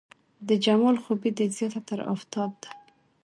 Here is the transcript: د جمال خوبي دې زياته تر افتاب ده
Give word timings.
د 0.47 0.49
جمال 0.65 0.95
خوبي 1.03 1.29
دې 1.37 1.45
زياته 1.55 1.81
تر 1.89 1.99
افتاب 2.13 2.51
ده 2.63 2.69